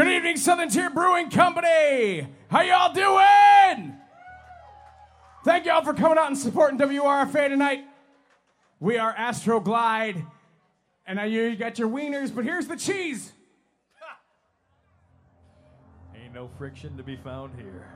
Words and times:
Good 0.00 0.08
evening, 0.08 0.38
Southern 0.38 0.70
Tier 0.70 0.88
Brewing 0.88 1.28
Company. 1.28 2.26
How 2.50 2.62
y'all 2.62 2.90
doing? 2.90 3.98
Thank 5.44 5.66
y'all 5.66 5.84
for 5.84 5.92
coming 5.92 6.16
out 6.16 6.28
and 6.28 6.38
supporting 6.38 6.78
WRFA 6.78 7.48
tonight. 7.50 7.84
We 8.78 8.96
are 8.96 9.12
Astro 9.14 9.60
Glide, 9.60 10.24
and 11.06 11.20
I 11.20 11.28
know 11.28 11.48
you 11.48 11.54
got 11.54 11.78
your 11.78 11.90
wieners, 11.90 12.34
but 12.34 12.44
here's 12.44 12.66
the 12.66 12.76
cheese. 12.76 13.34
Ain't 16.16 16.32
no 16.32 16.48
friction 16.56 16.96
to 16.96 17.02
be 17.02 17.16
found 17.16 17.54
here. 17.60 17.86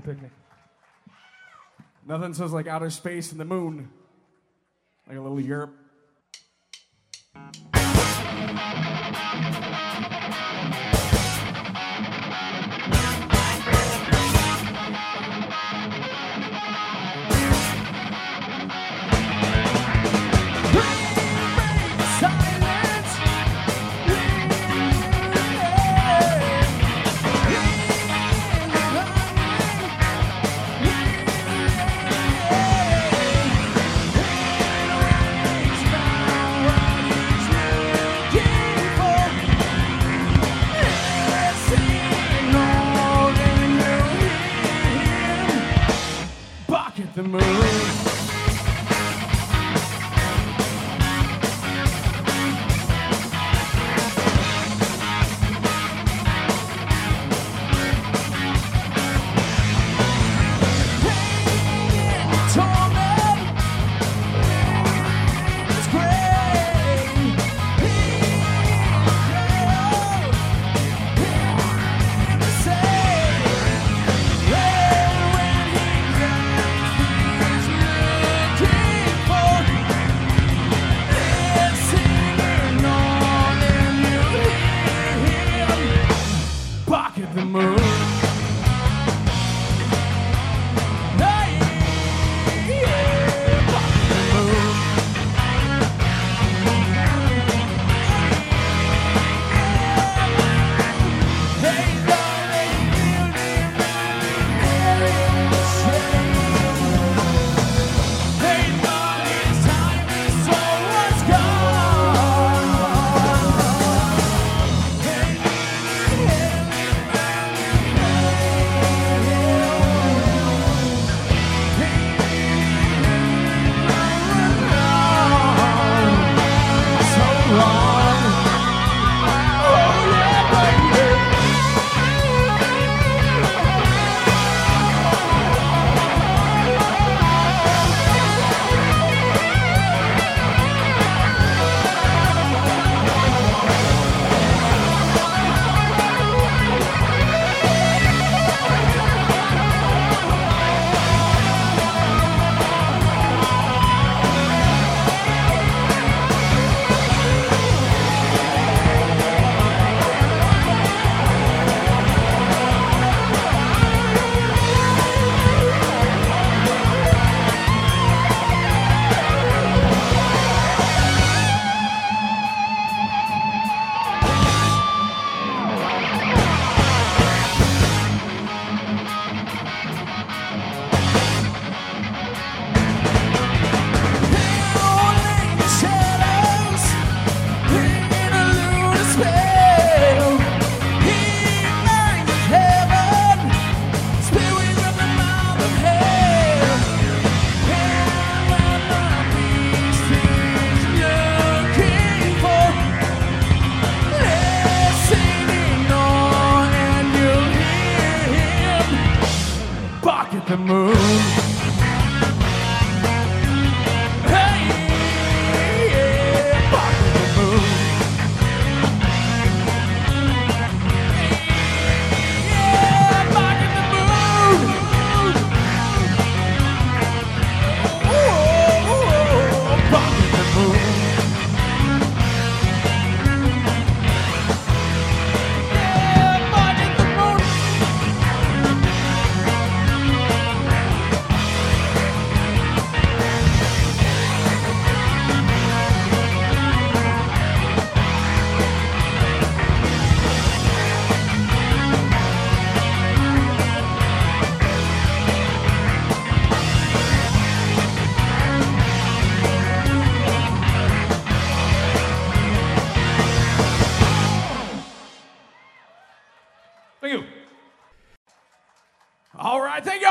Picnic. 0.00 0.30
Nothing 2.06 2.34
says 2.34 2.52
like 2.52 2.66
outer 2.66 2.90
space 2.90 3.32
and 3.32 3.40
the 3.40 3.44
moon. 3.44 3.90
Like 5.06 5.16
a 5.16 5.20
little 5.20 5.40
Europe. 5.40 5.74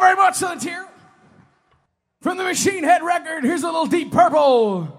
Very 0.00 0.16
much, 0.16 0.38
Tier. 0.60 0.86
From 2.22 2.36
the 2.38 2.44
Machine 2.44 2.84
Head 2.84 3.02
record, 3.02 3.44
here's 3.44 3.62
a 3.62 3.66
little 3.66 3.86
Deep 3.86 4.10
Purple. 4.10 4.96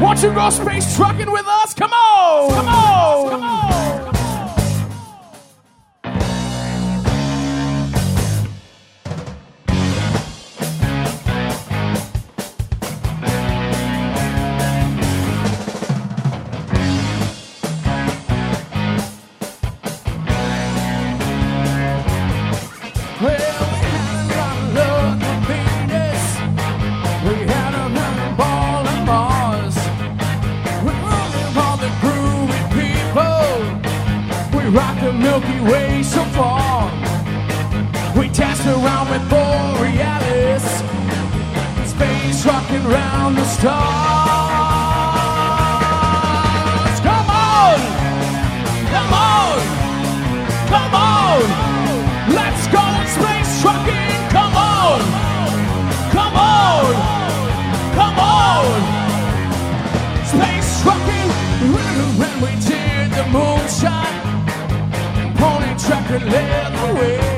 Want 0.00 0.22
you 0.22 0.32
go 0.32 0.50
space 0.50 0.96
trucking 0.96 1.30
with 1.30 1.46
us? 1.46 1.74
Come 1.74 1.92
on! 1.92 2.50
Come 2.54 2.68
on! 2.68 3.30
Come 3.30 3.42
on! 3.42 4.07
Come 50.68 50.94
on. 50.94 51.42
Let's 52.38 52.66
go 52.68 52.84
space 53.16 53.62
trucking. 53.62 54.16
Come 54.36 54.54
on, 54.54 55.00
come 56.12 56.36
on, 56.36 56.92
come 57.98 58.18
on. 58.18 58.66
Space 60.32 60.82
trucking. 60.82 61.30
When 62.20 62.34
we 62.42 62.50
did 62.70 63.10
the 63.16 63.24
moonshot, 63.34 64.12
pony 65.40 65.72
tracker 65.78 66.20
led 66.24 66.72
the 66.76 67.00
way. 67.00 67.37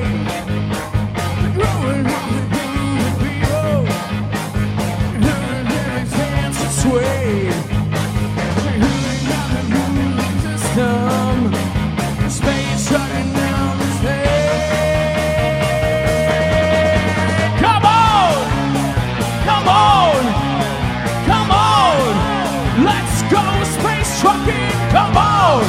Trucking! 24.21 24.71
Come 24.93 25.17
on! 25.17 25.65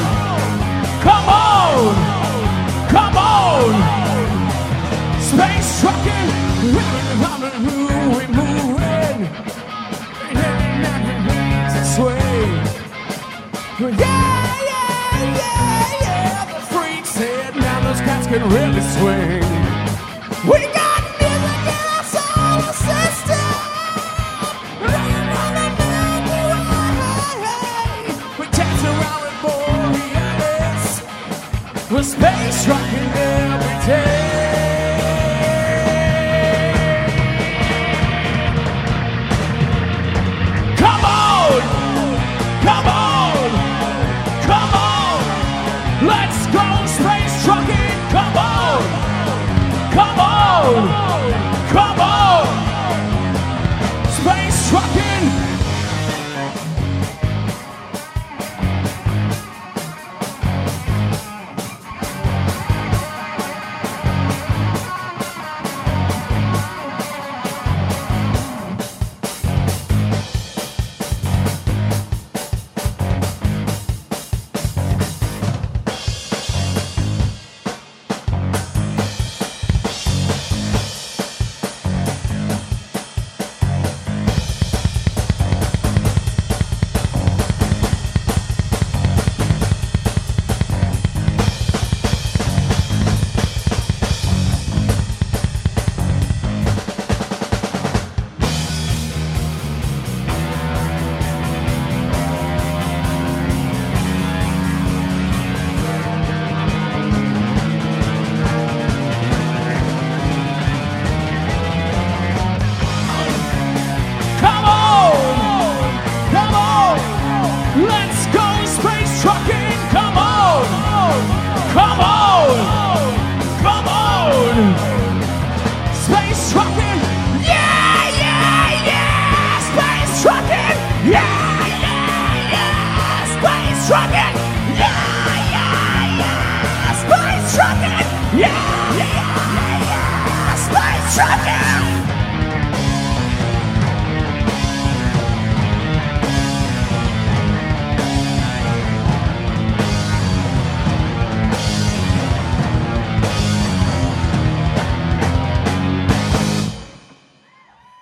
Come 1.01 1.27
on! 1.29 1.95
Come 2.89 3.17
on! 3.17 3.71
Space 5.21 5.79
trucking! 5.79 6.29
Who 7.63 7.87
we 8.17 8.25
moving? 8.39 9.19
Sway. 11.95 12.41
Yeah, 13.79 14.19
yeah, 14.69 14.89
yeah, 15.39 16.01
yeah. 16.01 16.45
The 16.53 16.59
freak 16.73 17.05
said 17.05 17.55
now 17.55 17.79
those 17.81 18.01
cats 18.01 18.27
can 18.27 18.43
really 18.49 18.81
swing. 18.81 19.50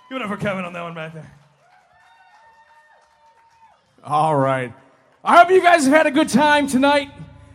Give 0.09 0.17
it 0.17 0.23
up 0.23 0.29
for 0.29 0.37
Kevin 0.37 0.65
on 0.65 0.73
that 0.73 0.81
one 0.81 0.95
back 0.95 1.13
there. 1.13 1.31
All 4.03 4.35
right. 4.35 4.73
I 5.23 5.37
hope 5.37 5.51
you 5.51 5.61
guys 5.61 5.83
have 5.83 5.93
had 5.93 6.07
a 6.07 6.11
good 6.11 6.29
time 6.29 6.67
tonight. 6.67 7.11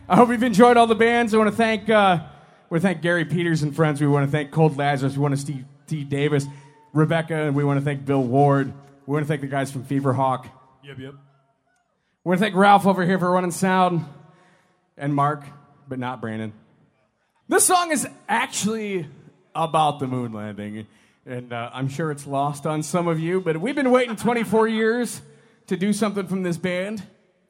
I 0.07 0.15
hope 0.15 0.29
you've 0.29 0.43
enjoyed 0.43 0.77
all 0.77 0.87
the 0.87 0.95
bands. 0.95 1.33
I 1.33 1.37
want 1.37 1.49
to 1.49 1.55
thank, 1.55 1.89
uh, 1.89 2.19
want 2.75 2.81
to 2.81 2.87
thank 2.89 3.01
Gary 3.01 3.23
Peters 3.23 3.63
and 3.63 3.73
friends. 3.73 4.01
We 4.01 4.07
want 4.07 4.25
to 4.25 4.31
thank 4.31 4.51
Cold 4.51 4.75
Lazarus. 4.75 5.13
We 5.13 5.19
want 5.19 5.33
to 5.33 5.39
Steve 5.39 5.63
T. 5.87 6.03
Davis, 6.03 6.45
Rebecca, 6.91 7.33
and 7.33 7.55
we 7.55 7.63
want 7.63 7.79
to 7.79 7.85
thank 7.85 8.03
Bill 8.03 8.21
Ward. 8.21 8.73
We 9.05 9.13
want 9.13 9.23
to 9.23 9.27
thank 9.29 9.39
the 9.39 9.47
guys 9.47 9.71
from 9.71 9.85
Fever 9.85 10.11
Hawk. 10.11 10.49
Yep, 10.83 10.99
yep. 10.99 11.13
We 12.25 12.29
want 12.29 12.39
to 12.39 12.43
thank 12.43 12.53
Ralph 12.53 12.85
over 12.85 13.05
here 13.05 13.17
for 13.17 13.31
running 13.31 13.51
sound, 13.51 14.03
and 14.97 15.15
Mark, 15.15 15.45
but 15.87 15.99
not 15.99 16.19
Brandon. 16.19 16.51
This 17.47 17.63
song 17.63 17.93
is 17.93 18.05
actually 18.27 19.07
about 19.55 19.99
the 19.99 20.07
moon 20.07 20.33
landing, 20.33 20.85
and 21.25 21.53
uh, 21.53 21.69
I'm 21.71 21.87
sure 21.87 22.11
it's 22.11 22.27
lost 22.27 22.65
on 22.65 22.83
some 22.83 23.07
of 23.07 23.21
you, 23.21 23.39
but 23.39 23.55
we've 23.55 23.75
been 23.75 23.91
waiting 23.91 24.17
24 24.17 24.67
years 24.67 25.21
to 25.67 25.77
do 25.77 25.93
something 25.93 26.27
from 26.27 26.43
this 26.43 26.57
band. 26.57 27.01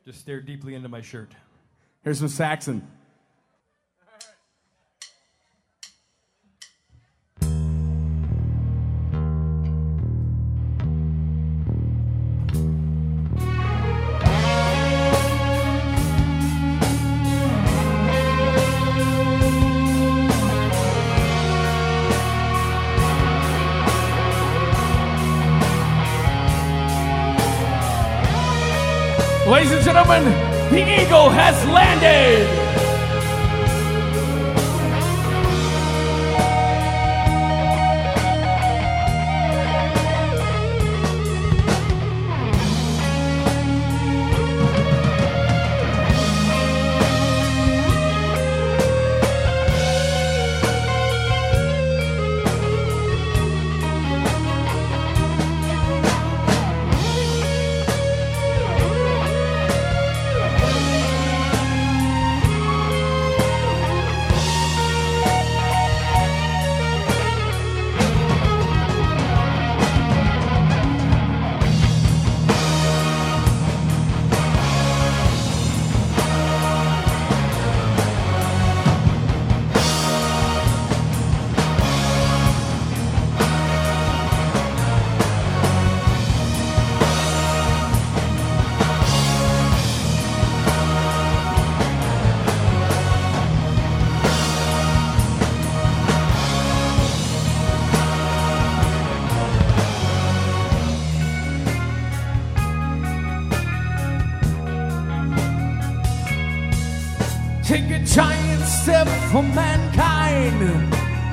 Just 0.05 0.19
stare 0.19 0.39
deeply 0.39 0.75
into 0.75 0.87
my 0.87 1.01
shirt. 1.01 1.31
Here's 2.03 2.19
some 2.19 2.27
Saxon. 2.27 2.87
Ladies 29.65 29.77
and 29.77 29.95
gentlemen, 29.97 30.23
the 30.69 31.01
Eagle 31.01 31.27
has 31.31 31.65
landed. 31.65 32.64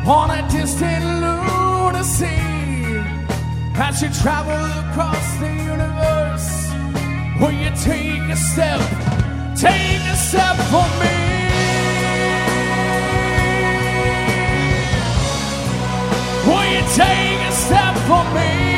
On 0.07 0.31
a 0.31 0.49
distant 0.51 1.05
lunacy. 1.05 2.27
As 3.75 4.03
you 4.03 4.11
travel 4.11 4.65
across 4.91 5.37
the 5.39 5.49
universe, 5.49 6.71
will 7.41 7.53
you 7.53 7.71
take 7.77 8.23
a 8.31 8.37
step? 8.37 8.81
Take 9.57 10.03
a 10.11 10.17
step 10.17 10.57
for 10.71 10.87
me. 11.01 11.33
Will 16.47 16.67
you 16.75 16.83
take 16.95 17.41
a 17.49 17.53
step 17.53 17.95
for 18.09 18.25
me? 18.35 18.73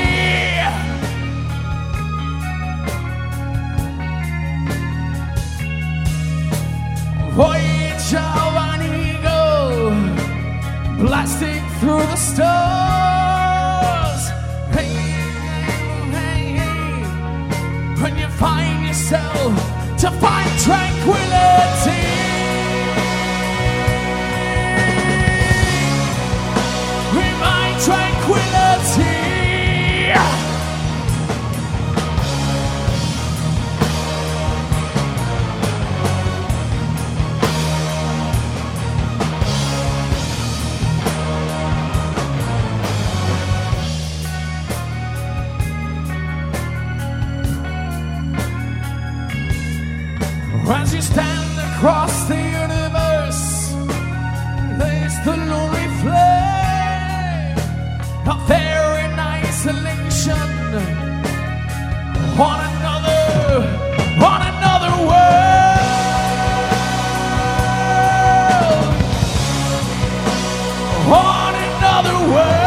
Of 7.37 7.39
an 7.39 7.61
eagle 7.61 8.44
blasting 11.15 11.63
through 11.79 12.07
the 12.13 12.17
stars. 12.17 12.63
Hey, 14.77 14.95
hey, 16.17 16.43
hey, 16.59 18.03
when 18.03 18.19
you 18.19 18.27
find 18.31 18.85
yourself 18.85 19.55
to 19.99 20.11
find 20.11 20.51
tranquility. 20.59 21.34
Isolation 59.67 60.33
on 62.39 62.61
another, 62.69 63.63
on 64.23 64.41
another 64.53 64.93
world, 65.09 65.85
on 71.09 71.55
another 71.55 72.17
world. 72.35 72.65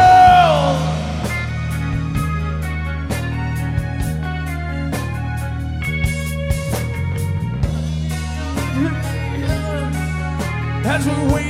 as 10.90 11.02
we 11.06 11.12
wait 11.32 11.47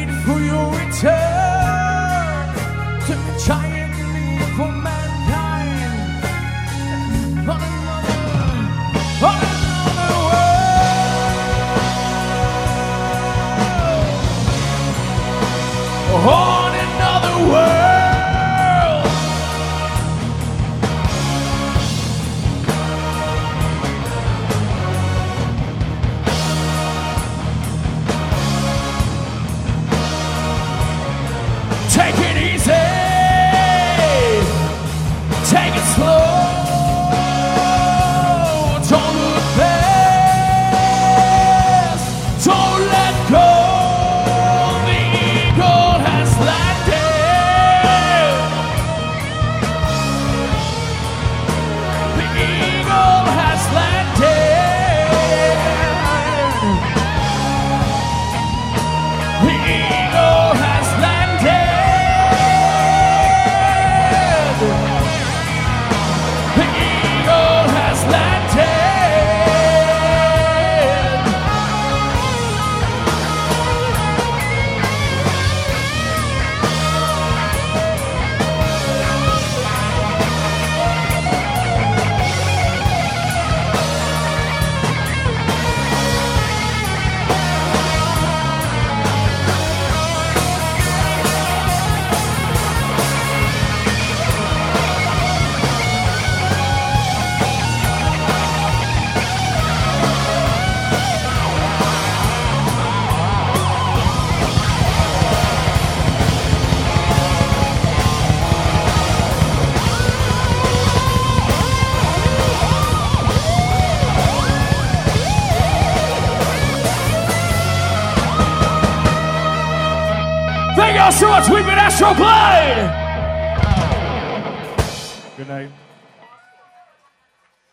Astro 121.40 122.14
Glide. 122.14 122.16
Good 122.16 122.24
night. 122.24 123.07